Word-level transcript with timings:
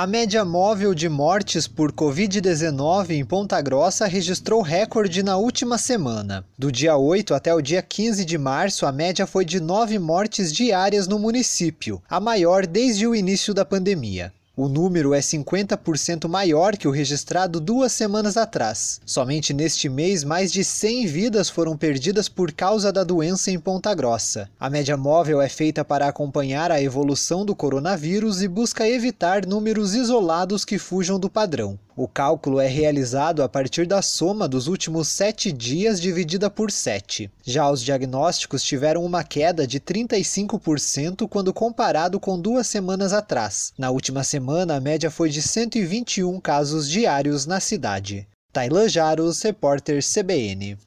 A 0.00 0.06
média 0.06 0.44
móvel 0.44 0.94
de 0.94 1.08
mortes 1.08 1.66
por 1.66 1.90
Covid-19 1.90 3.10
em 3.10 3.24
Ponta 3.24 3.60
Grossa 3.60 4.06
registrou 4.06 4.62
recorde 4.62 5.24
na 5.24 5.36
última 5.36 5.76
semana. 5.76 6.46
Do 6.56 6.70
dia 6.70 6.96
8 6.96 7.34
até 7.34 7.52
o 7.52 7.60
dia 7.60 7.82
15 7.82 8.24
de 8.24 8.38
março, 8.38 8.86
a 8.86 8.92
média 8.92 9.26
foi 9.26 9.44
de 9.44 9.58
9 9.58 9.98
mortes 9.98 10.52
diárias 10.52 11.08
no 11.08 11.18
município, 11.18 12.00
a 12.08 12.20
maior 12.20 12.64
desde 12.64 13.08
o 13.08 13.14
início 13.16 13.52
da 13.52 13.64
pandemia. 13.64 14.32
O 14.60 14.68
número 14.68 15.14
é 15.14 15.20
50% 15.20 16.26
maior 16.26 16.76
que 16.76 16.88
o 16.88 16.90
registrado 16.90 17.60
duas 17.60 17.92
semanas 17.92 18.36
atrás. 18.36 19.00
Somente 19.06 19.54
neste 19.54 19.88
mês, 19.88 20.24
mais 20.24 20.50
de 20.50 20.64
100 20.64 21.06
vidas 21.06 21.48
foram 21.48 21.76
perdidas 21.76 22.28
por 22.28 22.50
causa 22.50 22.92
da 22.92 23.04
doença 23.04 23.52
em 23.52 23.60
Ponta 23.60 23.94
Grossa. 23.94 24.50
A 24.58 24.68
média 24.68 24.96
móvel 24.96 25.40
é 25.40 25.48
feita 25.48 25.84
para 25.84 26.08
acompanhar 26.08 26.72
a 26.72 26.82
evolução 26.82 27.46
do 27.46 27.54
coronavírus 27.54 28.42
e 28.42 28.48
busca 28.48 28.88
evitar 28.88 29.46
números 29.46 29.94
isolados 29.94 30.64
que 30.64 30.76
fujam 30.76 31.20
do 31.20 31.30
padrão. 31.30 31.78
O 32.00 32.06
cálculo 32.06 32.60
é 32.60 32.68
realizado 32.68 33.42
a 33.42 33.48
partir 33.48 33.84
da 33.84 34.00
soma 34.00 34.46
dos 34.46 34.68
últimos 34.68 35.08
sete 35.08 35.50
dias 35.50 36.00
dividida 36.00 36.48
por 36.48 36.70
7. 36.70 37.28
Já 37.42 37.68
os 37.68 37.82
diagnósticos 37.82 38.62
tiveram 38.62 39.04
uma 39.04 39.24
queda 39.24 39.66
de 39.66 39.80
35% 39.80 41.26
quando 41.28 41.52
comparado 41.52 42.20
com 42.20 42.40
duas 42.40 42.68
semanas 42.68 43.12
atrás. 43.12 43.72
Na 43.76 43.90
última 43.90 44.22
semana, 44.22 44.76
a 44.76 44.80
média 44.80 45.10
foi 45.10 45.28
de 45.28 45.42
121 45.42 46.38
casos 46.38 46.88
diários 46.88 47.46
na 47.46 47.58
cidade. 47.58 48.28
Tailan 48.52 48.88
Jaros, 48.88 49.42
repórter 49.42 50.00
CBN. 50.00 50.78